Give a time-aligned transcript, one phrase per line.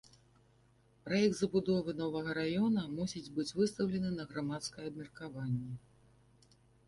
[1.07, 5.71] Праект забудовы новага раёна мусіць быць выстаўлены на грамадскае абмеркаванне.